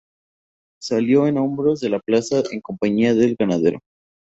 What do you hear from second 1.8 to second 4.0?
la plaza en compañía del ganadero.